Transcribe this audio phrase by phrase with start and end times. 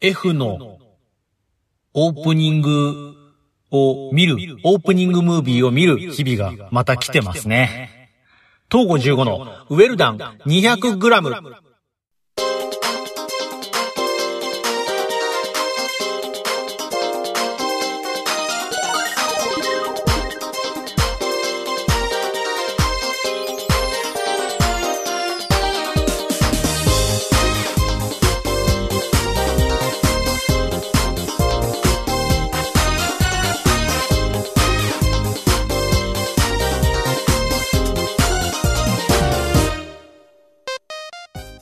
[0.00, 0.78] F の
[1.92, 3.14] オープニング
[3.72, 8.12] を見る、オープニングムービーを見る日々がまた来てますね。
[8.70, 11.67] 東郷15のウェルダン 200g。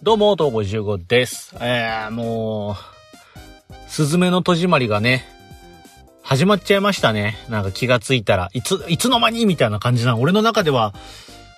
[0.06, 1.56] どうも、東郷15です。
[1.58, 5.24] えー、もう、すずめの戸締まりがね、
[6.22, 7.36] 始まっちゃいましたね。
[7.48, 10.20] なんか気がついたら、いつ、いつの間にみたいな感じなの。
[10.20, 10.94] 俺の中では、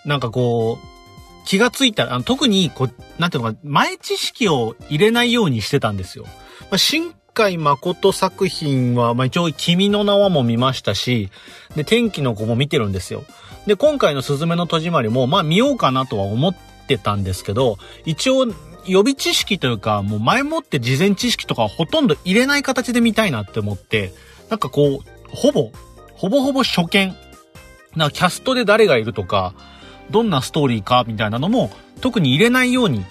[0.07, 6.25] なんかこう、気がついたら、あの特に、こう、なんていうのか、前知識を入れないようにしてたんですよ。
[6.25, 11.29] まあ、新海誠作品は、まあ、一応、君の名はも見ましたし、
[11.77, 13.25] で、天気の子も見てるんですよ。
[13.67, 16.55] で、今回のすずめの戸締まりも、まあ見ようかなとは思っ
[16.89, 18.47] てたんですけど、一応、
[18.87, 24.13] 予備知識というか、もう前もって事前知識とかほとんど入れない形で見たいなって思って、
[24.49, 25.71] なんかこう、ほぼ、
[26.15, 27.15] ほぼほぼ初見。
[27.97, 29.55] なキャストで誰がいるとか、
[30.11, 33.05] どんなストーリーかみたいなのも特に入れないように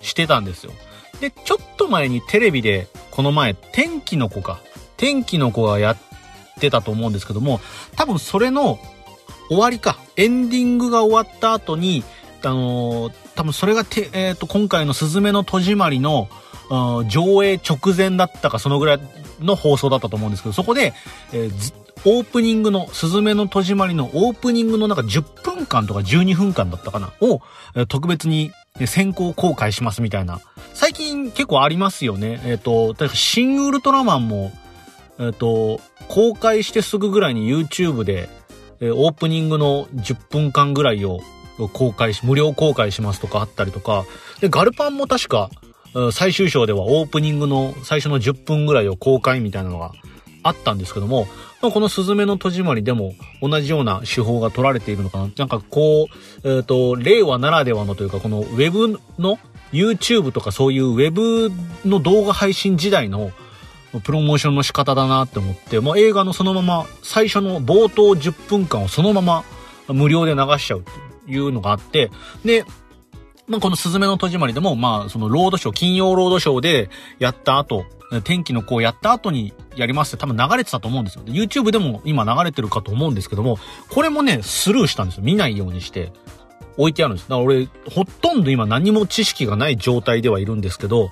[0.00, 0.72] してたんですよ。
[1.20, 4.60] で、ちょっと前にテレビで、この前、天気の子か。
[4.96, 5.96] 天気の子がやっ
[6.60, 7.60] てたと思うんですけども、
[7.96, 8.78] 多分それの
[9.48, 9.98] 終わりか。
[10.16, 12.02] エンディングが終わった後に、
[12.44, 16.28] あのー多分それがて、えっ、と、今回のすずめの戸締まりの、
[16.70, 19.00] うん上映直前だったか、そのぐらい
[19.40, 20.94] の放送だったと思うんですけど、そこで、
[21.32, 27.40] えーオープニングの、すずめの戸締まりのオープニングのなんか10分間とか12分間だったかな、を、
[27.86, 28.50] 特別に
[28.86, 30.40] 先行公開しますみたいな。
[30.74, 32.40] 最近結構ありますよね。
[32.44, 34.52] えっ、と、確かシン・ウルトラマンも、
[35.20, 38.28] えっ、と、公開してすぐぐらいに YouTube で、
[38.80, 41.20] えーオープニングの10分間ぐらいを
[41.72, 44.04] 公開し、無料公開しますとかあったりとか、
[44.40, 45.50] で、ガルパンも確か、
[46.12, 49.92] 最終章ではオープニングの最初の10分ぐらいを公開みたいなのが
[50.42, 51.26] あったんですけども、
[51.60, 55.30] ま、このスズメの戸締まりでも同じような手法が取られているのかな。
[55.36, 56.08] なんかこ
[56.42, 59.38] う、えっ、と、令和ならではのというか、このウェブの
[59.72, 61.50] YouTube とかそういうウェブ
[61.88, 63.30] の動画配信時代の
[64.04, 69.44] プロモーションの仕方だなって思って、まあ、映画のそのまま最初の冒頭10分間をそのまま
[69.88, 70.84] 無料で流しちゃうう
[71.26, 72.10] いうのがあって、
[72.44, 72.64] で、
[73.46, 77.84] まあ、このスズメの戸締まりでも、まあ、そのロードショー、金曜ロードショーでやった後、
[78.24, 81.24] 天気の子をやった後にやりますって多分流れてたと思うんですよ。
[81.24, 83.58] YouTube でも今流れてるかと思うんですけども、
[83.90, 85.22] これもね、スルーしたんですよ。
[85.24, 86.12] 見ないようにして。
[86.76, 87.28] 置いてあるんです。
[87.28, 91.10] だから俺、ほとんど今何も知識がない状態ではいるんですけど、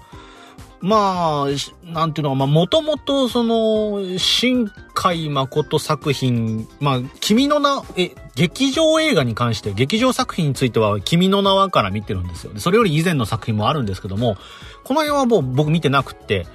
[0.80, 12.52] まあ、なんていうのか、まあ、もともと、その、新海誠作品、まあ、君の名、え、劇場映画に関して、劇場作品については、君の名はから見てるんですよ。
[12.56, 14.36] それより以前の作品もあるんですけども、
[14.84, 16.46] この辺はもう僕見てなくて、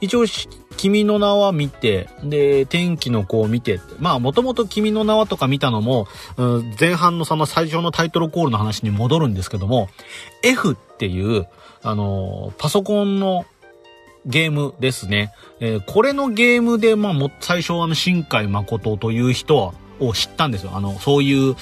[0.00, 0.24] 一応、
[0.76, 6.08] 君の名は見て、で、天気の子を見て、まあ、もともと君の名はとか見たのも、
[6.78, 9.88] 前半のその最初のタイトルコールの話に戻るんですけども、
[10.42, 11.46] F っていう、
[11.84, 13.46] あの、パソコンの
[14.26, 15.32] ゲームですね。
[15.60, 19.72] えーこれのゲームで、まあ、も、最初はあの、新海誠という人は、
[20.06, 20.72] を知ったんですよ。
[20.74, 21.56] あの、そういう、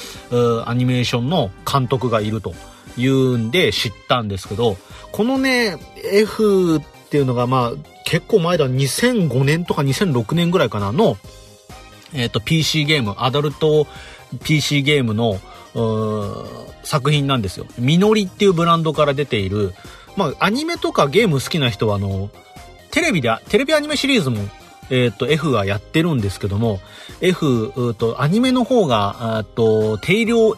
[0.67, 2.55] アニメーションの監督がいると
[2.97, 4.77] いうんで知ったんですけど、
[5.13, 5.79] このね、
[6.13, 6.81] F っ
[7.11, 11.17] ていうのが、まあ、結構前だ、2005年とか2006年ぐらいかなの、
[12.13, 13.87] えっ、と、PC ゲーム、アダルト
[14.45, 15.41] PC ゲームの、
[16.83, 17.67] 作品なんですよ。
[17.79, 19.75] みのりっていうブランドから出ている、
[20.17, 22.31] まあ、アニメとかゲーム好きな人は、あの、
[22.91, 24.39] テレビで、テレビアニメシリーズも、
[24.91, 26.81] えっ、と、F がやってるんですけども、
[27.21, 30.57] F、と、アニメの方が、あと、テイルオ、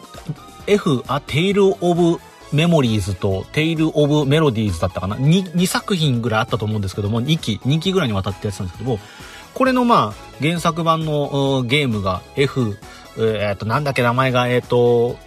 [0.67, 2.19] F、あ、テイルオブ
[2.53, 8.99] メモリーズとテイルオブメロディーズだったかな 2, 2作品ぐらいあったと思うんですけども、2期、2期ぐらいにわたってやってたんですけども、
[9.53, 12.77] これのまあ、原作版のゲームが F、
[13.17, 15.17] えっ、と、なんだっけ名前が、えっ、と、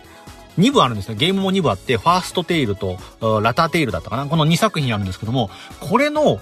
[0.59, 1.17] 2部あるんですね。
[1.17, 2.99] ゲームも2部あって、ファーストテイルと
[3.43, 4.27] ラターテイルだったかな。
[4.27, 5.51] この2作品あるんですけども、
[5.81, 6.41] これの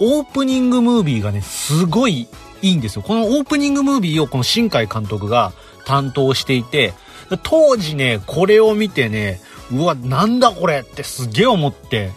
[0.00, 2.28] オープニングムービーがね、すごい
[2.62, 3.02] いいんですよ。
[3.02, 5.52] このオープニングムービーをこの新海監督が
[5.84, 6.94] 担当していて、
[7.42, 9.40] 当時ね、これを見てね、
[9.72, 12.12] うわ、なんだこれってすげえ思って、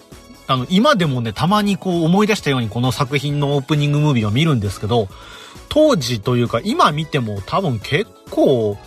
[0.48, 5.08] あの、今でもね、たまにこう思い出したようにこの作品のオープニングムービーを見るんですけど、
[5.70, 8.78] 当時というか今見ても多分結構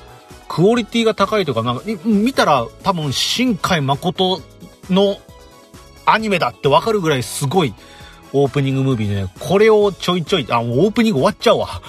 [0.48, 4.42] クオリティが高いというか、なんか見たら多分新海誠
[4.90, 5.16] の
[6.04, 7.74] アニメだってわかるぐらいすごい
[8.34, 11.82] オープニングムービーでね、これをちょいちょい、あ、もうオープニング終わっちゃうわ。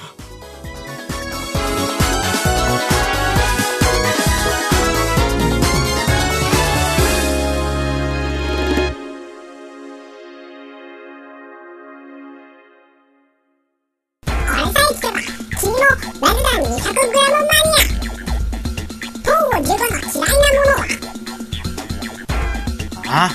[23.15, 23.29] あ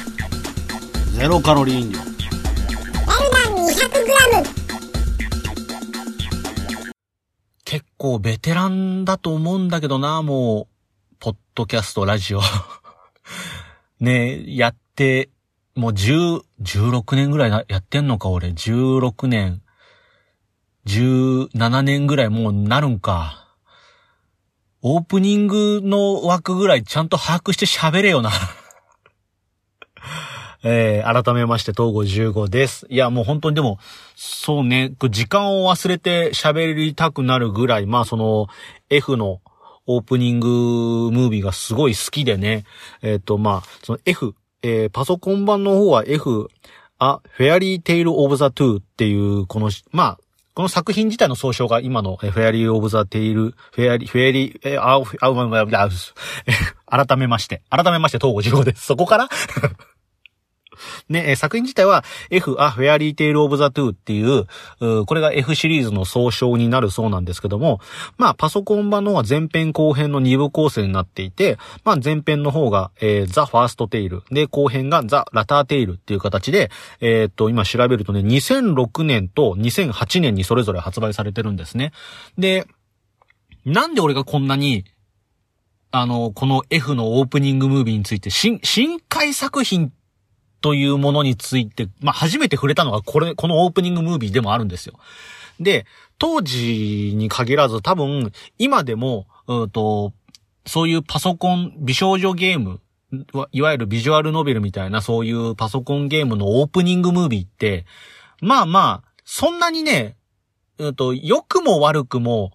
[1.16, 2.07] ゼロカロリー飲料
[8.08, 12.40] 構ベテランだと思うんだけどな、もう、ポッドキャスト、ラジオ。
[14.00, 15.28] ねやって、
[15.74, 18.48] もう10、16年ぐらいやってんのか、俺。
[18.48, 19.60] 16年、
[20.86, 23.46] 17年ぐらいもうなるんか。
[24.80, 28.30] オープニングの枠ぐらいちゃんと把握して喋れよな。
[30.62, 32.86] えー、改めまして、東郷15です。
[32.90, 33.78] いや、もう本当にでも、
[34.16, 38.48] そうね、時間を忘れて喋りたくなるぐらい、まあその、
[38.90, 39.40] F の
[39.86, 42.64] オープニングムービーがすごい好きでね、
[43.02, 46.48] えっ、ー、と、まあ、その ef、えー、パソコン版の方は ef、a
[46.98, 50.18] fairy tale of the two っていう、この、まあ、
[50.54, 55.88] この作品自体の総称が今のフェアリーオブザテイル、フェアリー、フェアリー、え、あ、あ、あ、
[56.90, 58.86] あ、改めまして、改めまして、東郷15です。
[58.86, 59.28] そこから？
[61.08, 64.46] ね、作品自体は F、A Fairy Tale of the Two っていう、
[64.80, 67.80] うこれが F シリーズの総称になるそうなんですけども、
[68.16, 76.70] まあ、パソコン版の方は前編後編の2部構成になっていて、まあ、前編の方が、えー、The First Tale で、後編が The Latter Tale っていう形で、
[77.00, 81.92] えー、っと、今調べるとね、2006年と2008年にそれぞれ発売されてるんですね。
[82.36, 82.66] で、
[83.64, 84.84] なんで俺がこんなに
[85.90, 89.92] あの、この F のオープニングムービーについて、新、新海作品
[90.60, 94.94] というものについて、まあ、初めて触れたのがこれ、このオープニングムービーでもあるんですよ。
[95.60, 95.86] で、
[96.18, 100.12] 当時に限らず多分、今でも、うんと、
[100.66, 102.80] そういうパソコン、美少女ゲーム、
[103.52, 107.86] いわゆるビジュアルノベルみたいなそういうパソコンゲームのオープニングムービーって、
[108.40, 110.16] まあまあ、そんなにね、
[110.78, 112.52] うんと、良くも悪くも、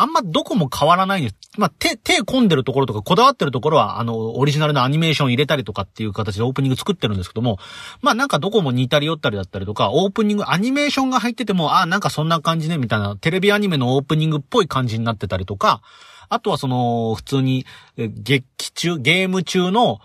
[0.00, 1.36] あんまどこも変わらないんです。
[1.58, 7.58] まあ、手、手込んでるところとか、こだわってるところは、あの、オリジナルのアニメーション入れたりとかっていう形でオープニング作ってるんですけども、
[8.02, 15.82] まあなんかどこも似たり寄ったりだったりとか、オープニング、アニメーションが入ってても、ああ、なんかそんな感じね、みたいな、テレビアニメのオープニングっぽい感じになってたりとか、
[16.28, 17.66] あとはその、普通に、
[17.96, 20.00] 劇中、ゲーム中の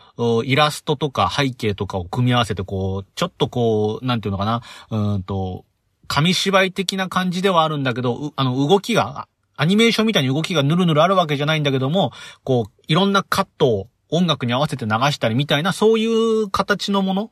[0.46, 4.62] イラストとか背景とかを組み合わせて、こう、ちょっとこう、なんていうのかな、
[4.92, 5.66] うんと、
[6.08, 9.28] 紙芝居的な感じではあるんだけど、あの、動きが
[9.62, 12.12] アニメーションみたいに動きがヌルヌルあるわけじゃないんだけども、
[12.44, 17.32] こう、いろんなカットを音楽に合わせて流したりみたいな、そういう形のもの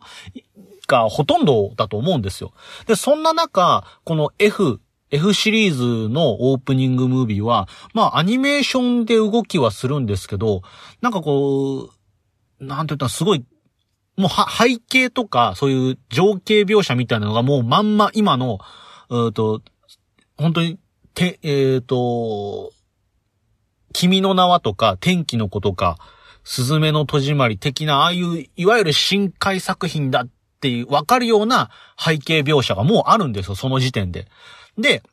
[0.88, 2.54] がほとんどだと思うんですよ。
[2.86, 4.80] で、そんな中、この F、
[5.10, 10.62] F シリーズのオープニングムービーは、まあアニメーションで動きはするんですけど、
[11.02, 11.90] なんかこ
[12.60, 13.44] う、なんて言ったらすごい、
[14.18, 18.60] もう背景とか、そういう情景描写みたいなのがもうまんま今の、
[19.10, 19.64] うーと、
[20.38, 20.78] 本当に
[21.20, 22.72] て、えっ、ー、と、
[23.92, 25.98] 君の名はとか、天気の子とか、
[26.46, 30.30] すずめの戸締まり的な、ああいう、いわゆる深海作品だっ
[30.62, 34.28] ていう、わかるような背景描写がもうあるんですよ、その時点で。
[34.78, 35.04] で、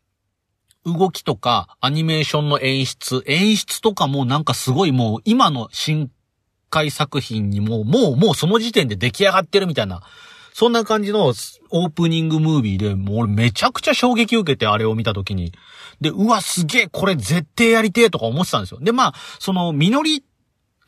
[0.85, 6.13] 動きとか、アニメーションの演出、演出とかもなんかすごいもう、今の深
[6.71, 10.03] 海作品にも、もう、もうその時点で出来上がってるみたいな、
[10.53, 15.53] そんな感じのオープニングムービーで、もう俺めちゃくちゃ衝撃受けて、あれを見たときに。
[16.01, 18.81] で、うわ、すげえ、これ絶対やりてえとか思ってたんですよ。
[18.81, 20.25] で、まあ、その、ミノリ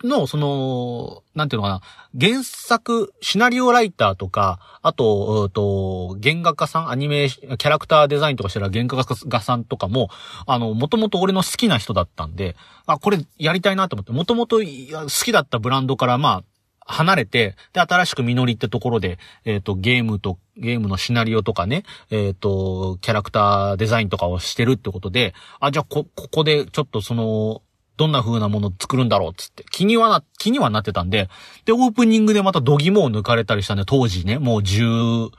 [0.04, 1.80] の、その、なんていうのかな、
[2.18, 10.08] 原作、シナリオライターとか、あと、うと、原画家さん、アニメキャラクターデザインとかしたら原画家さんとかも、
[10.46, 12.54] あの、もともと俺の好きな人だったんで、
[12.86, 16.57] あ、これやりたいなと思って、もともと好きだったブランドから、まあ、
[16.88, 27.62] 離れて、で、新しく実りってところで、えっ、ー、と、ゲームと、ゲームのシナリオとかね、えっ、ー、と、キャラクターデザインとかをしてるってことで、あ、じゃあ、こ、ここでちょっとその、
[27.98, 31.28] どんな風なものを作るんだろうっつって、気にはな、気にはなってたんで、
[31.66, 35.30] で、オープニングでまた度肝を抜かれたりしたんで、当時ね、もう10、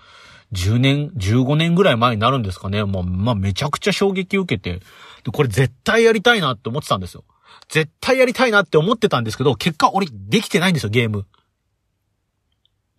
[0.53, 2.84] 10年、15年ぐらい前になるんですかね。
[2.84, 4.82] もう、まあ、めちゃくちゃ衝撃受けて、
[5.24, 7.24] で、これ絶対やりたいなって思ってたんですよ。
[7.70, 11.25] 絶対やりたいなって思ってたんですけど、結果俺できてないんですよ、ゲーム。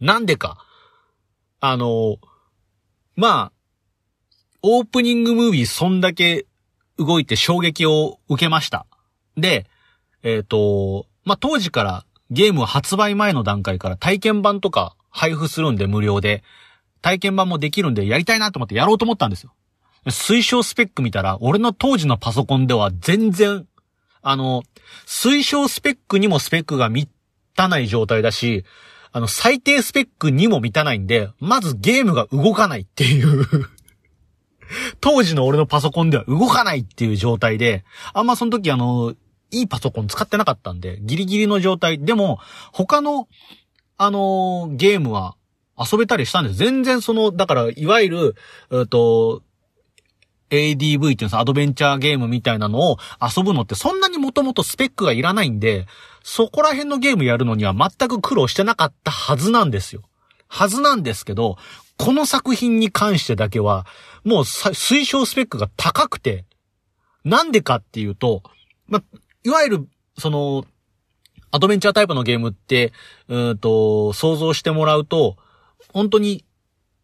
[0.00, 0.64] なんでか。
[1.60, 2.16] あの、
[3.16, 3.52] まあ、
[4.62, 6.46] オープニングムービーそんだけ
[6.98, 8.86] 動いて衝撃を受けました。
[9.36, 9.66] で、
[10.22, 16.42] えっ、ー、と、まあ、当時からゲーム発売前の段階から体験版とか配布するんで無料で。
[17.02, 19.54] 体験版もできるんでやりたいなと思ってやろうと思ったんですよ。
[20.06, 23.66] 推奨スペック見たら、俺の当時のパソコンでは全然、
[24.22, 24.62] あの、
[25.06, 27.10] 推奨スペックにもスペックが満
[27.54, 28.64] たない状態だし、
[29.12, 33.46] あの、最低スペックにも満たないんで、まずゲームが動かないっていう
[35.00, 39.14] 当時の俺のパソコンでは動かないっていう状態で、あんまその時あの、
[39.50, 41.98] いいパソコン使ってなかったんで、ギリギリの状態。
[41.98, 42.38] でも、
[42.72, 43.28] 他の、
[43.96, 45.34] あのー、ゲームは
[45.76, 46.56] 遊べたりしたんです。
[46.56, 48.36] 全然その、だから、いわゆる、
[48.70, 49.42] えっと、
[50.50, 55.86] ADV っていうんですアドベンチャーゲームみたいなのを遊ぶのってそんなにもともとスペックがいらないんで、
[56.22, 60.02] そこら辺のゲームやるのには全く苦労してなかったはずなんですよ。
[60.48, 61.56] はずなんですけど、
[61.96, 63.86] この作品に関してだけは、
[64.24, 66.44] もう推奨スペックが高くて、
[67.24, 68.42] なんでかっていうと、
[68.88, 69.02] ま、
[69.44, 70.64] いわゆる、その、
[71.50, 72.92] アドベンチャータイプのゲームって、
[73.28, 75.36] うんと、想像してもらうと、
[75.92, 76.44] 本当に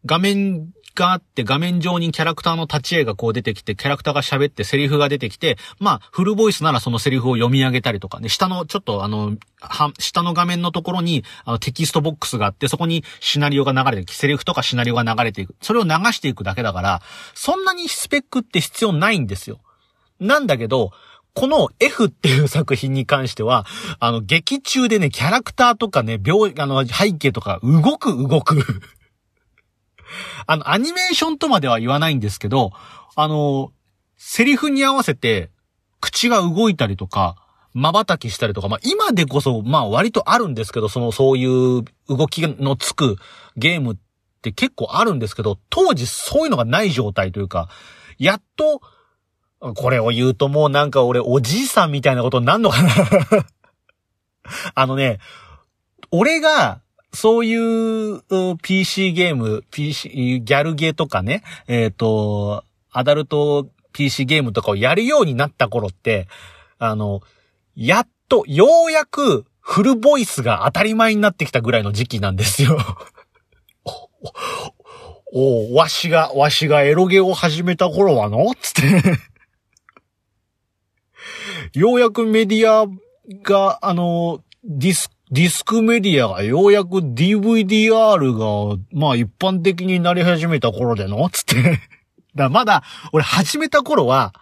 [0.05, 15.55] 画面があって画面上にキャラクターの立ち絵がこう出てきて、キャラクターが喋ってセリフが出てきて、まあ、フルボイスならそのセリフを読み上げたりとかね、下のちょっとあの、は、下の画面のところにあのテキストボックスがあって、そこにシナリオが流れて、セリフとかシナリオが流れていく。
[15.61, 17.01] それを流していくだけだから、
[17.35, 19.59] そんなにスペックって必要ないんですよ。
[20.19, 20.91] なんだけど、
[21.37, 23.67] この F っていう作品に関しては、
[23.99, 28.55] あの、劇中でね、キャラクターとかね、描、あの、背景とか動く動く
[30.45, 32.71] あの、アニメーションとまでは言わないんですけど、
[33.15, 33.71] あの、
[34.17, 35.49] セリフに合わせて、
[35.99, 37.35] 口が動いたりとか、
[37.73, 43.17] 瞬きしたりとか、まあ今でこそ、まあ割とあるんですけど、その、そういう動きのつく
[43.55, 43.97] ゲームっ
[44.41, 47.69] て結構あるんですけど、当時そういうのがない状態というか、
[48.17, 48.81] やっと、
[49.59, 52.89] これを言うともうなんか俺おじいさんみたいなことになんのかな。
[54.75, 55.19] あのね、
[56.11, 56.81] 俺が
[57.13, 58.21] そういう
[58.61, 66.27] PC ゲーム、PC、ギャルゲーとかね、えっ、ー、と、アダルト PC ゲームとかをやるようになった頃って、
[66.77, 67.21] あの、
[67.75, 72.77] やっと、ようやくフルボイスが当たり前になってきたぐらいの時期なんですよ。
[75.33, 78.53] お、お、わしが、わしがエロゲを始めた頃はの？
[78.61, 78.81] つって
[81.79, 82.87] ようやくメディア
[83.43, 91.29] が、あの、ディスディスクメディアがようやく DVDR が、まあ一般的になり始めた頃での？
[91.31, 91.81] つって
[92.35, 94.33] だまだ、俺始めた頃は、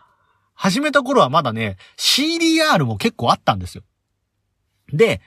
[0.53, 3.83] 始めた頃はまだね、CDR も結構あったんですよ。
[4.93, 5.21] で、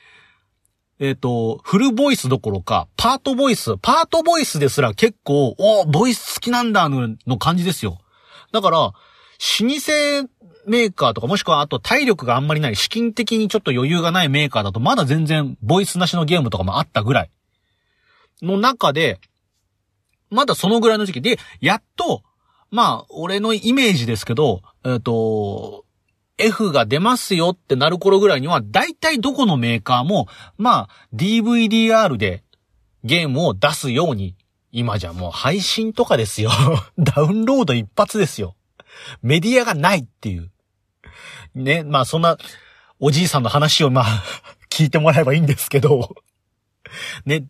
[1.01, 7.99] えっ、ー、と、フルボイスどころか、パートボイス、パートボイスですら結構、おボイス好きなんだの、の感じですよ。
[8.53, 8.93] だから、
[9.61, 10.29] 老舗
[10.67, 17.31] メーカーとか、もしくはあと体力があんまりない、資金的にちょっと余裕がないメーカーだと、まだ全然ボイスなしのゲームとかもあったぐらい。
[18.43, 19.21] の中で、
[20.31, 22.23] まだそのぐらいの時期で、やっと、
[22.71, 25.85] まあ、俺のイメージですけど、えっ、ー、と、
[26.37, 32.45] F が出ますよってなる頃ぐらいには、大体どこのメーカーも、まあ、DVDR で
[33.05, 34.37] ゲームを出すように、
[34.71, 36.51] 今じゃもう配信とかですよ。
[36.99, 38.55] ダウンロード一発ですよ。
[39.23, 40.51] メディアがないっていう。
[41.55, 42.37] ね、まあそんな、
[43.01, 44.05] おじいさんの話をまあ、
[44.71, 46.15] 聞いてもらえばいいんですけど、
[47.25, 47.45] ね、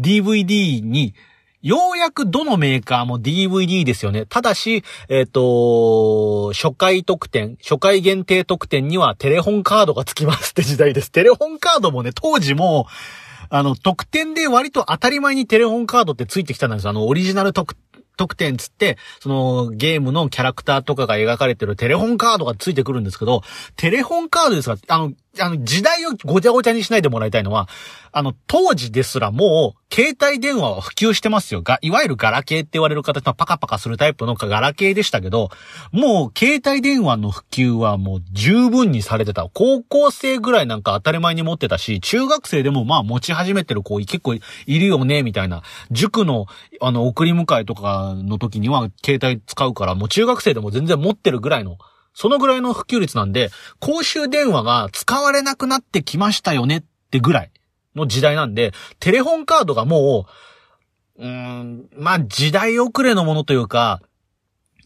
[0.00, 1.14] DVD に、
[1.62, 4.24] ようやくどのメーカーも DVD ですよね。
[4.26, 11.10] ただし、えっ、ー、と、初回特典、初回限定特典にはテレホンカードが付きますって時代です。
[11.10, 12.86] テレホンカードもね、当時も、
[13.48, 17.74] あの、特典で割と当たり前にテレホンカードって付いてきたんですあの、オリジナル特
[18.16, 23.42] 特典つって、そのゲームのキャラクターとかが描かれてるテレホンカードがついてくるんですけど、
[23.76, 27.68] テレホンカードですか、あの、あの、時代をごちゃごちゃにしないでもらいたいのは、
[28.12, 31.62] あの、当時ですらもう、携帯電話は普及してますよ。
[31.62, 35.50] が、いわゆるガラケーって言われる形のパカパカするタイプのガラケーでしたけど、
[35.92, 39.48] もう、携帯電話の普及はもう十分にされてた。
[39.52, 45.62] 高校生ぐらいなんか当たり前に持ってたし、中学生でもまあ持ち始めてる子結構いるよね、みたいな。
[45.90, 46.46] 塾の、
[46.80, 51.78] あの、送り迎えとかの時には携帯使うから、もう中学生でも全然持ってるぐらいの
[52.18, 57.50] そのぐらいの普及率なんで、公衆電話が使われなくなってきましたよねってぐらい
[57.94, 60.26] の時代なんで、テレホンカードがも
[61.18, 64.00] う、うーん、まあ時代遅れのものというか、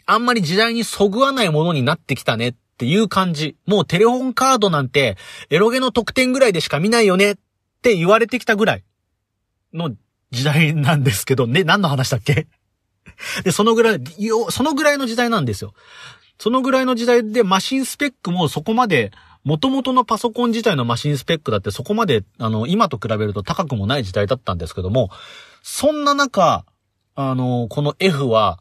[0.06, 3.56] あんまり時代にそぐわないものになってきたねっていう感じ。
[3.64, 5.16] もうテレホンカードなんて、
[5.50, 7.36] エロゲの特典ぐらいでしか見ないよねっ
[7.80, 8.84] て言われてきたぐらい
[9.72, 9.92] の
[10.32, 12.48] 時代なんですけど、ね、何の話だっけ？
[13.44, 14.00] で、そのぐらい、
[14.50, 15.74] そのぐらいの時代なんですよ。
[16.40, 19.12] そのぐらいの時代でマシンスペックもそこまで、
[19.44, 25.10] 元々のパソコン自体のマシンスペックだってそこまで、あの、今と比べると高くもない時代だったんですけども、
[25.62, 26.64] そんな中、
[27.14, 28.58] あの、この F は、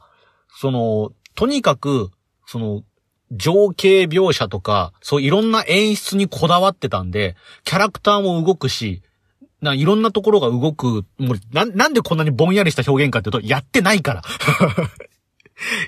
[0.58, 2.12] その、とにかく、
[2.46, 2.84] その、
[3.32, 9.04] 情景描写とか、そういろんな演出にこだわってたんで、キャラクターも動くし、
[9.62, 14.22] ないろんなところが動く、もうな、なんでこんなにぼんやりした表現かっていうと、やってないから。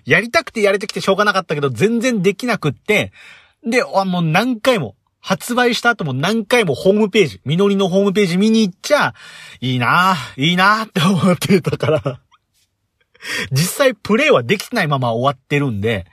[0.05, 3.11] やりたくてやれてきてしょうがなかったけど、全然できなくって、
[3.65, 9.13] で、あもう何回も、発売した後も何回もホームページ、みのりのホームページ見に行っちゃ、
[9.59, 12.21] いいなぁ、いいなぁって思ってたから。
[13.51, 16.07] 実際プレイはできてないまま終わってるんで、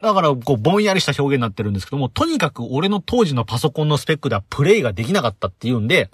[0.00, 6.10] だから、こう、ぼんやりした表現になってるんですけども、とにかく俺の当時のパソコンのスペックではプレイができなかったっていうんで、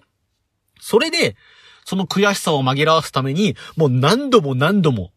[0.81, 1.37] それで、
[1.85, 5.12] その悔しさを紛らわすために、もう何度も何度も、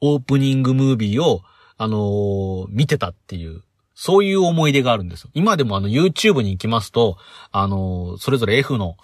[0.00, 1.42] オープニングムービーを、
[1.78, 3.62] あのー、見てたっていう、
[3.94, 5.30] そういう思い出があるんですよ。
[5.34, 7.16] 今でもあの YouTube に行きますと、
[7.50, 8.96] あのー、それぞれ F の、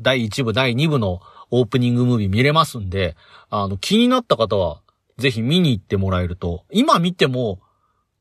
[0.00, 3.16] 第1部、第2部のオープニングムービー見れますんで、
[3.50, 4.80] あの、気になった方は、
[5.18, 7.60] ぜひ見に行ってもらえると、今見ても、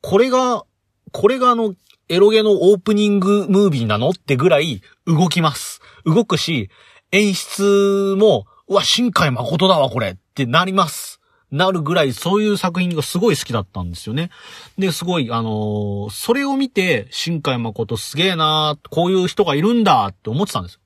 [0.01, 0.65] これが、
[1.11, 1.75] これがあの、
[2.07, 5.81] エロゲのオープニングムービーなのってぐらい動きます。
[6.05, 6.69] 動くし、
[7.11, 11.19] 演出も、うわ、新海誠だわ、これってなります。
[11.55, 14.29] なるぐらい、そういう作品がすごい好きだったんですよね。
[14.77, 20.79] で、すごい、あのー、それを見て、新海誠すげえなこういう人がいるんだって思ってたんですよ。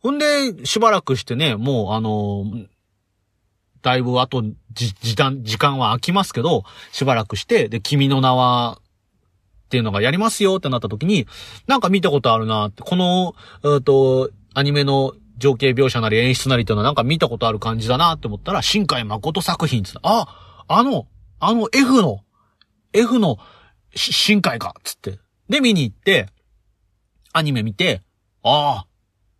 [0.00, 2.66] ほんで、しばらくしてね、もう、あのー、
[3.82, 11.26] だいぶ後、じ、時間、時間は空きますけど、しばらくして、で、君の名は、っていうのがやりますよってなった時に、
[11.66, 13.34] なんか見たことあるなって、この、
[13.64, 21.08] えっと、アニメの情景描写なり演出なりっていうのはなんか見たことある感じだなって思ったら、新海誠作品つって、あ、あの、
[21.40, 22.20] あの F の、
[22.92, 23.38] F の
[23.94, 25.18] 新海かつって。
[25.48, 26.28] で、見に行って、
[27.32, 28.02] アニメ見て、
[28.42, 28.86] ああ、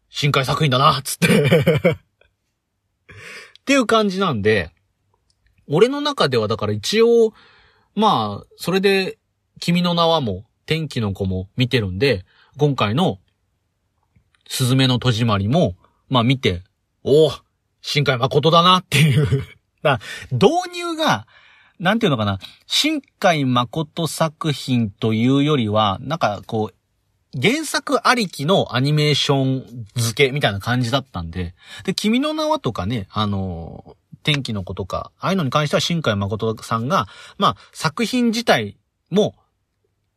[0.09, 1.29] 新海作品だなつって
[3.61, 4.73] っていう感じなんで、
[5.69, 7.33] 俺の中ではだから一応、
[7.95, 9.19] まあ、それで
[9.61, 12.25] 君の名はも、天気の子も見てるんで、
[12.57, 13.19] 今回の、
[14.49, 15.77] すずめの戸締まりも、
[16.11, 16.63] まあ見て、
[17.03, 17.33] おお
[17.81, 19.27] 新海誠だなっていう
[19.83, 21.27] だ導入が、
[21.79, 37.07] なんていうのかな、新海誠作品というよりは、なんかこう、原作ありきのアニメーション付けみたいな感じだったんで、で、君の名はとかね、あの、天気の子とか、ああいうのに関しては新海誠さんが、
[37.39, 38.77] まあ、作品自体
[39.11, 39.35] も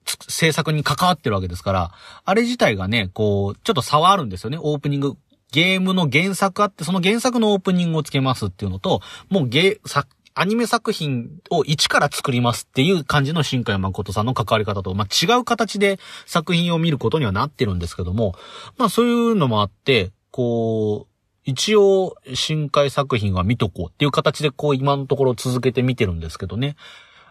[0.05, 1.91] 制作に関わってるわけですから、
[2.25, 4.57] あれ自体がね、こう、ちょっと差はあるんですよね。
[4.59, 5.17] オープニング。
[5.53, 18.33] ゲームの原作あって、その原作のオープニングをつけますっていうのと、もうゲー、さ、アニメ作品を一から作りますっていう感じの新海誠さんの関わり方と、まあ、違う形で作品を見ることにはなってるんですけども、
[18.77, 21.13] まあそういうのもあって、こう、
[21.45, 26.75] 一応、新海作品は見とこうっていう形でこう今のところ続けて見てるんですけどね。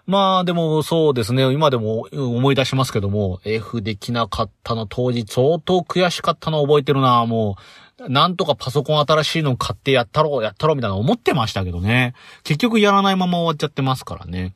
[0.06, 7.62] まあでもそうですね、今でも思い出しますけども、F できなかったの当時相当悔しかったの覚えてるな、もう。
[8.08, 12.14] なんとかパソコン新しいの買ってやったろう、やったろうみたいな思ってましたけどね。
[12.44, 14.54] 結局やらないまま終わっちゃってますからね。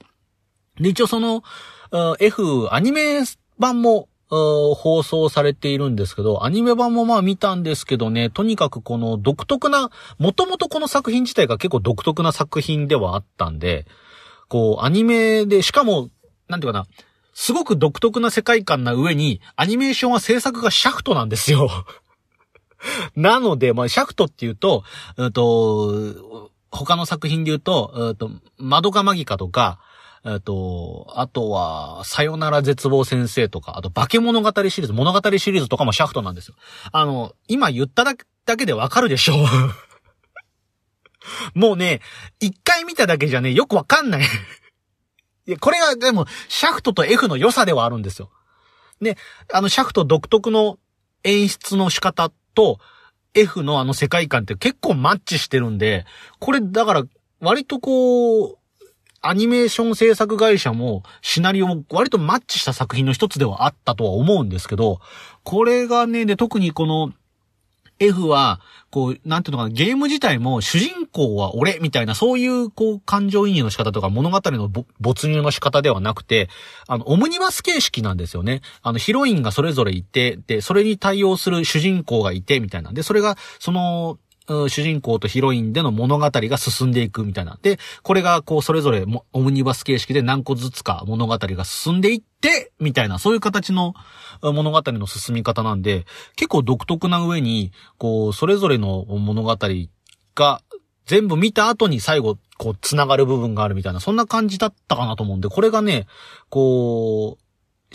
[0.80, 1.42] で、一応その、
[2.20, 3.22] F アニメ
[3.58, 13.86] 版も放送されているんですけど、アニメ版もまあ見たんですけどね、とにかくこの独特な、もともとこの作品自体が結構独特な作品ではあったんで、
[14.48, 16.10] こう、アニメで、しかも、
[16.48, 16.86] なんていうかな、
[17.34, 21.68] すごく独特な世界観な上に、アニメーションは制作がシャフトなんですよ
[23.16, 24.84] なので、まあ、シャフトっていうと、
[25.16, 29.78] うんと、他の作品で言うと、うんと、窓かマギカとか、
[30.24, 36.56] えっと、あとは、さよなら絶望先生とか、あと、化け物語シリーズ、物語シリーズとかもシャフトなんですよ。
[36.90, 38.16] あの、今言っただ
[38.56, 39.46] けでわかるでしょう
[41.58, 42.00] もうね、
[42.40, 48.30] 一回見ただけじゃね、よくわかんないいや、これがでも、シャフトと F の良さではあるんですよ。
[49.00, 49.16] で、
[49.52, 50.78] あの、シャフト独特の
[51.22, 52.80] 演出の仕方と、
[53.34, 56.06] F のあの世界観って結構マッチしてるんで、
[56.40, 57.04] これだから
[57.40, 58.58] 割とこう、
[59.20, 65.00] アニメーション制作会社もシナリオも割とマッチした作品の一つではあったとは思うんですけど、
[65.42, 67.12] これがね、で、特にこの
[67.98, 76.48] F は、こう、なんていうのかな、ゲーム自体も主人公は俺みたいな、そういう、こう、感情移入の仕方とか物語の没入の仕方ではなくて、
[76.86, 78.60] あの、オムニバス形式なんですよね。
[78.82, 82.92] あの、ヒロインがそれぞれいて、で、それに対応する主人公がいて、みたいな。
[82.92, 87.58] で、それが、その、主人公とヒロインでの物語が進んでいくみたいな。
[87.62, 93.94] で、これがこうそれぞれオムニバス形式で何個ずつか物語が進んでいって、みたいな、そういう形の
[94.42, 96.06] 物語の進み方なんで、
[96.36, 99.56] 結構独特な上に、こう、それぞれの物語
[100.34, 100.60] が
[101.06, 106.06] 全部見た後に最後、こう、繋がる部分があるみたいな、そんな感じだったかなと思うんで、これがね、
[106.48, 107.45] こう、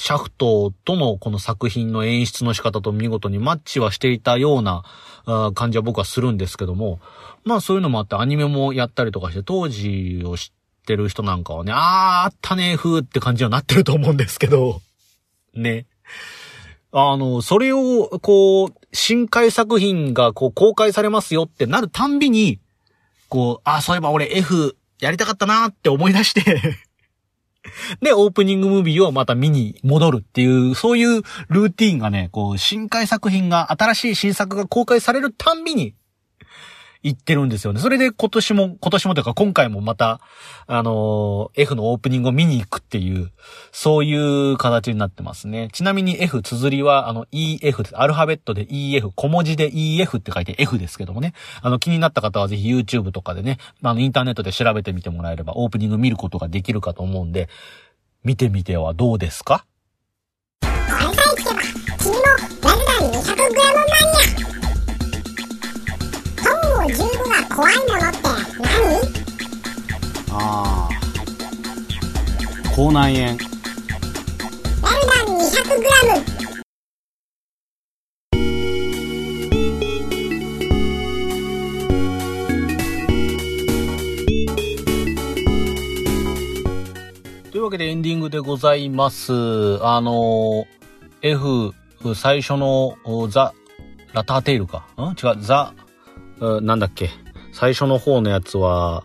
[0.02, 4.84] シャフトとのこの作品の演出の仕方と見事にマッチはしていたような
[5.54, 7.00] 感じは僕はするんですけども、
[7.44, 14.82] まあそういうのもあってアニメもやったりとかして、当時を知ってる人なんかはね、あー、あったね、風って感じにはなってると思うんですけど、
[15.54, 15.86] ね。
[16.92, 22.58] あの、それを、こう、深海作品がこう公開されますよってなるたんびに、
[23.30, 26.44] こう、あ、そういえば俺 F やりたかったなって思い出して。
[28.02, 35.94] で、オープニングムービーをまた見に戻るっていう、そういうルーティンがね、こう、新海作品が、新しい新作が公開されるたんびに、
[37.04, 37.80] 言ってるんですよね。
[37.80, 40.22] それで今年も、今年もというか今回もまた、
[40.68, 43.32] あのー、F のオープニングを見に行くっていう、
[43.72, 45.70] そういう形になってますね。
[45.74, 47.98] ちなみに F、綴りは、あの EF です。
[47.98, 51.34] アルファベットで EF、小文字で EF って書いて F ですけどもね。
[51.62, 57.50] あの、気になった方はぜひ YouTube とかでね、あの、インターネットで調べてみてもらえれば、オープニング見ることができるかと思うんで、
[58.24, 59.66] 見てみてはどうですか？
[67.54, 68.18] 怖いものって
[68.62, 68.72] 何？
[70.32, 70.90] ああ
[72.74, 76.32] 口内炎ダルダン 200g
[87.52, 89.34] というわけでエンディングでございます。
[89.84, 90.66] あの、
[91.22, 91.74] F、
[92.16, 92.96] 最初の
[93.30, 93.54] ザ・
[94.14, 94.86] ラターテイルか。
[94.98, 95.02] ん？
[95.22, 95.74] 違う、ザ・
[96.62, 97.10] なんだっけ？
[97.52, 99.04] 最初の方のやつは、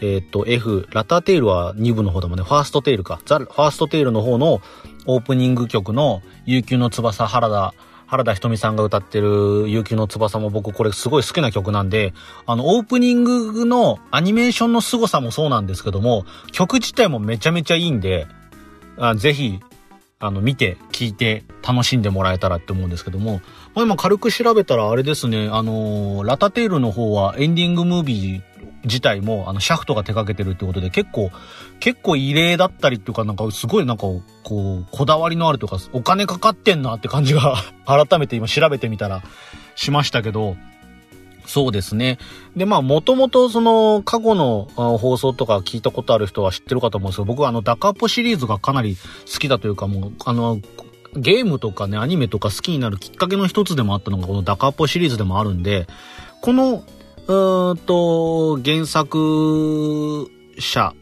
[0.00, 2.44] えっ、と、F、ラターテイルは2部の方だもんね。
[2.44, 3.20] ファーストテイルか。
[3.24, 4.60] ザ・ファーストテイルの方の
[5.06, 7.74] オープニング曲の悠久の翼原田、
[8.06, 12.12] 原田ひとみさんが歌ってる悠久の翼も僕これすごい好きな曲なんで、
[12.46, 18.26] あの、オープニングのアニメーションの凄さもそうなんですけども、曲自体もめちゃめちゃいいんで、
[18.98, 19.60] あぜひ、
[20.18, 23.40] あの、見て、聞いて、楽しんでもらえたらって思うんですけども、
[23.76, 28.42] まあ、今軽く調べたらあれですね、あのー、ラタテールの方はエンディングムービー
[28.84, 31.30] 自体も、あの、シャフトが手掛けてるってことで結構、
[31.78, 34.22] 結構異例だったりっていうか、なんかすごいなんか、こ
[34.78, 39.22] う、こだわりのあるというか、お金かかってんなって感じが 改めて今調べてみたら
[39.74, 40.56] しましたけど、
[41.44, 42.18] そうですね。
[42.56, 48.96] で、まあ、もともとその、過去の放送とか聞いたことある人は知ってるかと思うんですけど、僕はあの、ダカポシリーズがかなり
[49.30, 50.60] 好きだというか、もう、あの、
[51.16, 55.86] ゲームとかね、アニメとか好きになるきっかけの一つでもあったのが、このダカポシリーズでもあるんで、
[56.42, 56.84] この、
[57.26, 60.94] うーんと、原作者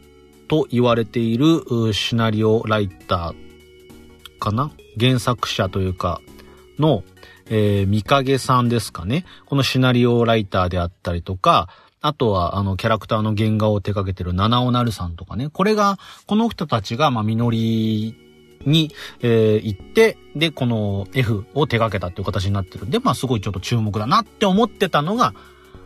[0.47, 4.71] と言われているシナリオライターかな？
[4.99, 6.21] 原作者というか、
[6.79, 7.03] の、
[7.47, 9.25] えー、三影さんですかね？
[9.45, 11.69] このシナリオライターであったりとか、
[12.01, 15.49] あとは、あの、キャラクターの原画を手掛けてる七尾なるさんとかね。
[15.49, 15.97] これが、
[16.27, 18.15] この人たちが、まあ、みのり
[18.65, 25.33] に、えー、行って、で、この F を手掛けたっていう形になってるんで、まあ、すごいちょっと注目だなって思ってたのが、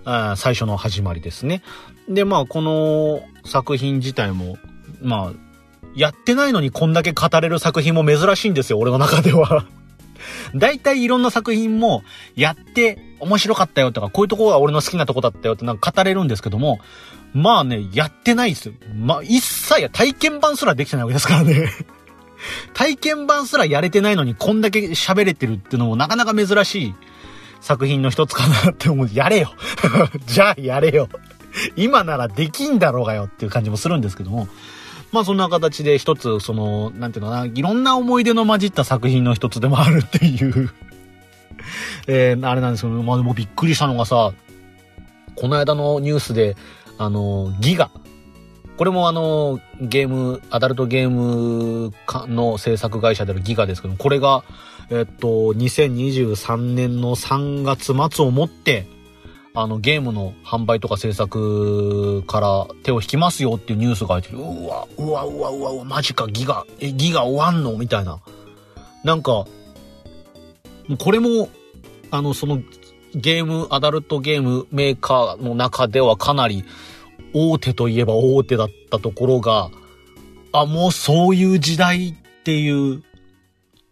[0.05, 1.61] あ最初の始まりですね。
[2.07, 4.57] で、まあ、この作品自体も、
[5.01, 5.49] まあ、
[5.95, 9.65] やってないのにこんだけ語れる作品も珍しいんですよ、俺の中では
[10.55, 12.03] 大体いろんな作品も
[12.35, 16.79] やって面白かったよとか、こういうとこが俺の好きなとこだったよってなんか語れるんですけども、
[17.33, 18.73] まあね、やってないですよ。
[18.95, 21.69] まあ、一切体験版すらできてないわけですからね
[22.73, 26.95] 体験版すらやれてないのにこんだけ喋れてるってのもなかなか珍しい
[27.61, 29.09] 作品の一つかなって思う。
[29.13, 29.53] やれよ
[30.27, 31.09] じゃあやれよ
[31.75, 34.47] 今ならできんだろうがよっていう感じもするんですけども。
[35.11, 40.69] まあそんな形で一つ、その、なんていうのかな、いろんな思い出の混じった作品の一つでもあるっていう
[42.07, 44.33] えー、あれなんですけど、まあでもびっくりしたのがさ、
[45.35, 46.55] この間のニュースで、
[46.97, 47.89] あの、ギガ。
[48.79, 51.91] これもあの、ゲーム、アダルトゲーム
[52.33, 54.45] の制作会社であるギガですけど、これが、
[54.89, 58.87] えっと、2023年の3月末をもって、
[59.53, 64.37] あの、ゲームの販売とか制作から手を引きますよっていうニュースが入ってる。
[64.37, 67.77] うわ、うわ、うわ、うわ、うわ、マジか、ギガ、え、ギガ終わんの？
[67.77, 68.21] みたいな。
[69.03, 69.45] なんか、
[70.99, 71.49] これも、
[72.11, 72.61] あの、その、
[73.13, 76.63] ゲーム、アダルトゲームメーカーの中ではかなり
[77.33, 79.69] 大手といえば大手だったところが、
[80.51, 82.13] あ、もうそういう時代っ
[82.43, 83.03] ていう、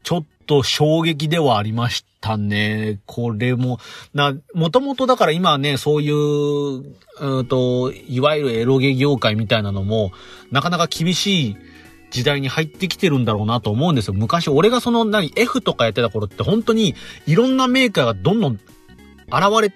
[0.04, 3.00] ちょっと衝撃ではありましたね。
[3.06, 3.80] これも、
[4.14, 10.12] な、もともとだから今ね、そういう、うんと、いわゆるエロゲ業界みたいなのも、
[10.52, 11.58] なかなか厳しい
[12.10, 14.14] 時代に入ってきてるんだろうなと思うんですよ。
[14.14, 16.96] 昔、俺がその何、F とかやってた頃って本当に
[17.26, 18.62] いろんなメーカーがどんどん現
[19.62, 19.72] れ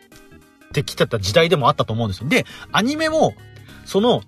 [0.73, 2.29] てきてた時代でもあったと思うんですよ。
[2.29, 3.35] で、アニメも、
[3.85, 4.23] その、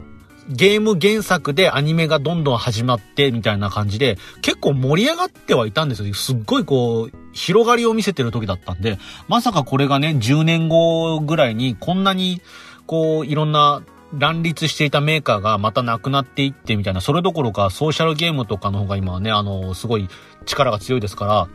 [0.50, 6.14] ゲーム原作でアニメがどんどん始まってみたいな感じで、結構盛り上がってはいたんですよ。
[6.14, 12.42] すっごいこう、広がりを見せてる時だったんで、まさかこれがね、10年後ぐらいにこんなに、
[12.86, 13.84] こう、いろんな
[14.18, 20.10] 乱立していたメーカーがまたなくなっていってみたいな、それどころかソーシャルゲームとかの方が今はね、あの、すごい
[20.46, 21.48] 力が強いですから、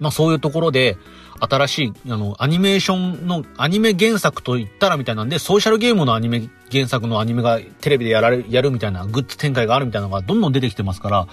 [0.00, 0.96] まあそういうところで、
[1.40, 11.28] 新しい、あの、アニメーションの、アニメ原作と言ったらみたいなんで、ソーシャルゲームのアニメ原作のアニメがテレビでやられ、やるみたいなグッズ展開があるみたいなのがどんどん出てきてますから、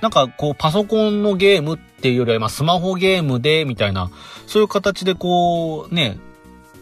[0.00, 4.10] なんかこうパソコンのゲームっていうよりは、まあスマホゲームで、みたいな、
[4.46, 6.18] そういう形でこう、ね、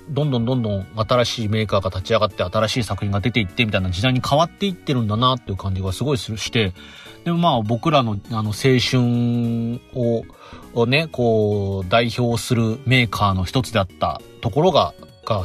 [0.08, 6.72] どんどんどんどん新しいメーカーが立ち上がって新しい作品が出ていってみたいな時代に変わっていってるんだなっていう感じがすごいして、
[7.24, 10.24] でもまあ僕らのあの青春を、
[10.74, 14.94] をね、こう代表するメーカーの一つであったところが、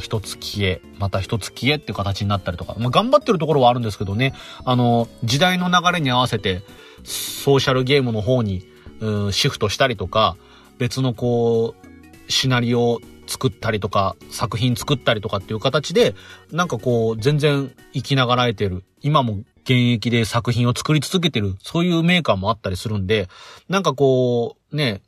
[0.00, 6.62] 一つ消え、また一つ消えっていう形になったりとか、まあ頑張ってるところはあるんですけどね、あの、時代の流れに合わせて、
[7.04, 8.66] ソーシャルゲームの方に、
[9.00, 10.36] う、シフトしたりとか、
[10.78, 16.14] 別のこう、シナリオ作ったりとか、作品作ったりとかっていう形で、
[16.50, 18.84] なんかこう、全然生きながらえてる。
[19.00, 21.56] 今も現役で作品を作り続けてる。
[21.62, 23.28] そういうメーカーもあったりするんで、
[23.68, 25.02] なんかこう、ね、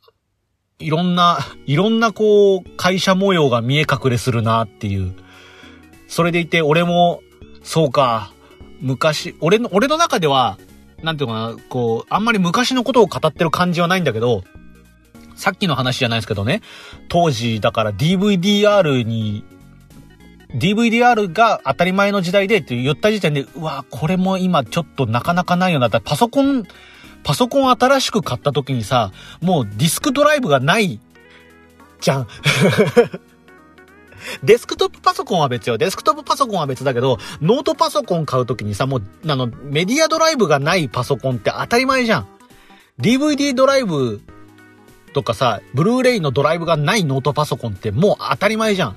[0.79, 5.15] いろんな、いろんなこう、会社模様が見え隠れするなっていう。
[6.09, 7.23] それでいて、俺も、
[7.63, 8.33] そうか、
[8.81, 10.59] 昔、俺の、俺の中では、
[11.03, 14.43] なんていうかな、こう、あんまり昔のことを語ってる感じはないんだけど、
[15.41, 16.61] さっきの話じゃないですけどね、
[17.09, 19.45] 当時、だから DVDR に、
[20.55, 25.89] DVDR が当たり前の時代でって言った時点で、うわ、これも今ちょっとなかなかないよな。
[25.89, 26.65] だパソコン、
[27.23, 31.01] パソコン新しく買った時にさ、もうディスクドライブがない
[32.01, 32.29] じゃん。
[34.45, 35.79] デスクトップパソコンは別よ。
[35.79, 42.27] デスクトップパソコンは別だけど、ノートパソコン買うときにさ、もう、あの、メディアドライブがないパソコンって当たり前じゃん。
[43.01, 44.21] DVD ドライブ
[45.13, 48.97] とかさ、ブルーレイのドライブがないノートパソコンってもう当たり前じゃん。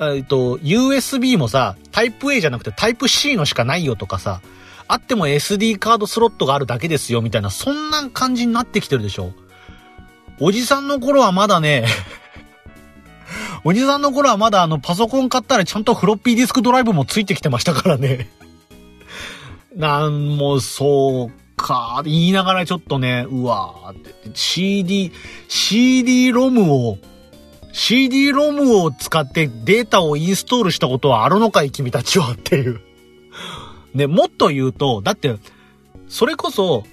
[0.00, 4.40] えっと、USB もさ、タイプ A じゃなくてタイプ C のしかないよとかさ、
[4.88, 9.32] あっても SD カードスロットがあるだけですよみたいな、そんな感じになってきてるでしょ。
[10.40, 11.86] おじさんの頃はまだね
[13.64, 18.28] おじさんの頃はまだあのパソコン買ったらちゃんとフロッピーディスクドライブもついてきてましたからね
[19.76, 25.10] なんもそうか、言いながらちょっとね、うわーって、CD、
[25.48, 26.98] CD ロムを、
[27.72, 32.82] CD ロムを使ってデータをインストールしたことはあるのかい君たちはっていう。
[33.94, 35.36] ね、もっと言うと、だって、
[36.06, 36.84] それこそ、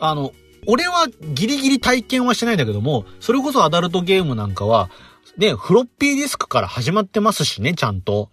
[0.00, 0.32] あの、
[0.66, 4.90] 俺はギリギリ体験はしてないんだけども、それこそアダルトゲームなんかは、
[5.36, 8.30] ね、フロッピーディスクから始まってますしね、ちゃんと。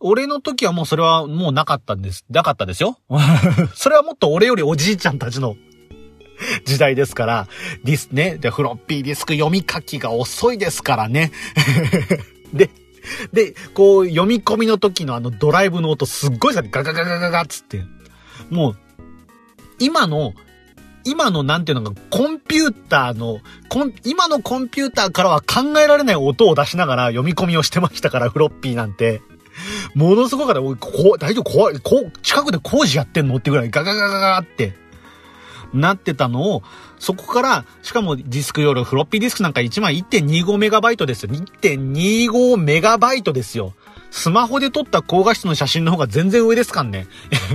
[0.00, 2.24] 俺の時はもうそれはもうなかったんです。
[2.30, 2.98] なかったですよ。
[3.74, 5.56] それはもっと俺よりおじいちゃんたちの
[6.64, 7.48] 時代ですから、
[7.84, 11.32] ディスね、で、フロッピーディスク読み書きが遅いですからね。
[12.52, 12.70] で、
[13.32, 17.84] で、こう読み込みの時のあのドライブの音すっごいさ、ガガガガガガつって。
[18.48, 18.76] もう、
[19.78, 20.32] 今の、
[21.04, 23.40] 今のなんていうのか、コンピューターの、
[24.04, 29.20] 今のコンピューターからは考えられない音を出しながら読み込みをしてましたから、フロッピーなんて。
[29.94, 30.60] ものすごかった。
[30.60, 31.50] こ大丈夫？
[31.50, 31.78] 怖い。
[31.80, 33.36] こう近くで工事やってんの？
[33.36, 34.74] ってぐらいガガガガガって、
[35.72, 36.62] なってたのを、
[36.98, 41.30] そこから、しかもディスク容量、フロッピーディスクなんか1枚1.25メガバイトですよ。
[41.32, 43.74] 1.25メガバイトですよ。
[44.10, 47.06] スマホで撮った高画質の写真の方が全然上ですかんね。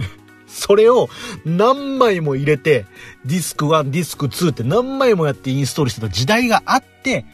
[0.48, 1.10] それを
[1.44, 2.86] 何枚も入れて、
[3.26, 7.26] ディスク1、ディスク2って何枚もやってインストールしてた時代があって、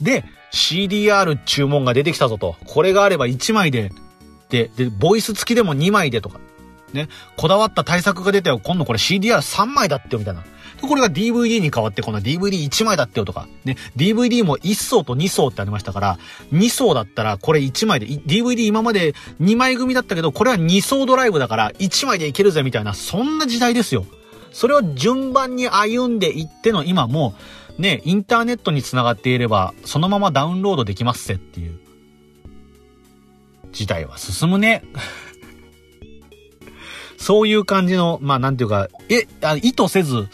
[0.00, 2.56] で、CDR 注文が出てきたぞと。
[2.66, 3.90] これがあれば1枚で、
[4.48, 6.40] で、で、ボイス付きでも2枚でとか。
[6.92, 7.08] ね。
[7.36, 8.60] こだわった対策が出たよ。
[8.62, 10.44] 今度これ CDR3 枚だってよ、みたいな。
[10.80, 13.46] これが DVD に変わって、この DVD1 枚だってよとか。
[13.64, 13.76] ね。
[13.96, 16.18] DVD も1層と2層ってありましたから、
[16.52, 24.06] 2層だったらこれ1枚で、DVD 今まで2枚組だったけど、これは2層ドライブだから1枚でいけるぜ、みたいな、そんな時代ですよ。
[24.52, 27.34] それを順番に歩んでいっての今も
[27.78, 31.78] ね、インターネットにつながっていれば、そのままダウンロードできますせっていう。
[33.72, 34.82] 時代は進むね。
[37.16, 40.28] そういう感じの、まあなんていうか、え、あ意図せず、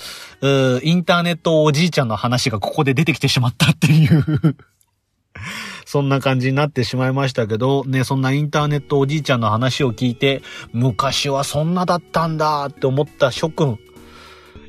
[0.83, 4.57] インターネットおじいちゃんの話がここで出てきてしまったっていう
[5.87, 13.79] そんな感じになってしまいましたけど、ね、そんなインターネットおじいちゃんの話を聞いて、昔はそんなだったんだって思った諸君、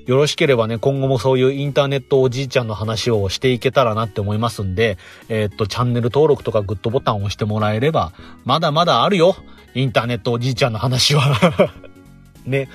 [0.05, 8.13] よろしければね、今後もそういうインターネットおじいちゃんの話をしていけたらなって思いますんで、えー、っと、チャンネル登録とかグッドボタンを押してもらえれば、
[8.43, 9.35] まだまだあるよ
[9.73, 11.71] インターネットおじいちゃんの話は
[12.45, 12.69] ね。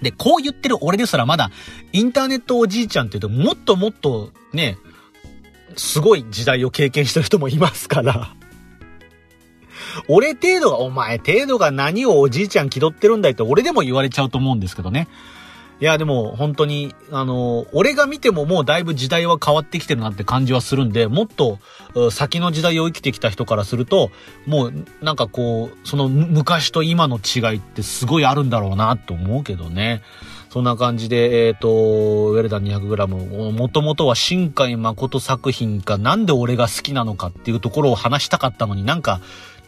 [0.00, 1.50] で、こう言ってる俺ですらまだ、
[1.92, 4.78] インターネットおじいちゃんって言うと、もっともっとね、
[5.76, 8.34] すごい時代を経験してる人もいますから
[10.08, 15.06] 俺程度が、お前程度が何をおじいちゃん気取ってるんだいって俺でも言われちゃうと思うんですけどね。
[15.80, 21.58] いや、でも本当に、あの、俺が見てももうだいぶ時代は変わってきてるなって感じはするんで、もっと
[22.10, 24.10] 先の時代を生きてきた人からすると、
[24.46, 30.02] もうなんかこう、その昔と今の違いってすごいあるんだろうなと思うけどね。
[30.50, 39.20] そんな感じで、えっ、ー、と、ウェルダン 200g、もともとは新海誠作品か、なんで俺が好きなのかっていうところを話したかったのになんか、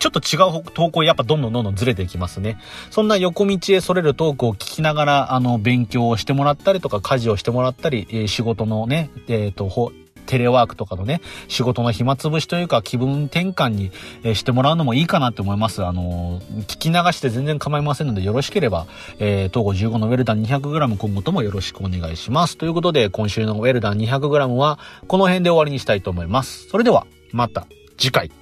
[0.02, 2.58] ちょっと違う投稿やっぱどんどんどんどんずれていきますね。
[2.90, 9.92] そんな横道へそれるトークを聞きながら、あの、勉強をしてもらったりとか、家事をしてもらったり、えー、仕事のね、えっ、ー、と、
[10.26, 13.92] テレワークとかのね、仕事の暇つぶしというか気分転換に、
[14.24, 15.84] えしてもらうのもいいかなって思います。
[15.84, 18.86] あの聞き流して全然構いませんのでよろしければ、
[19.20, 22.56] えー、東郷15のウェルダン 200g 今後ともよろしくお願いします。
[22.56, 26.68] ということで、今週のウェルダン 200g はこの辺で終わりにしたいと思います。
[26.68, 28.41] それでは、また次回。